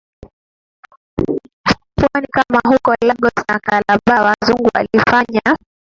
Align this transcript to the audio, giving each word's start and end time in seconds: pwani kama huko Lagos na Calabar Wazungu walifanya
pwani 1.95 2.27
kama 2.27 2.59
huko 2.67 2.95
Lagos 3.05 3.31
na 3.47 3.59
Calabar 3.59 4.23
Wazungu 4.45 4.69
walifanya 4.75 5.57